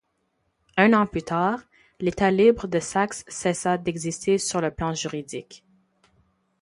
[0.77, 1.59] Un an plus tard,
[1.99, 5.63] l'État libre de Saxe cessa d'exister sur le plan juridique.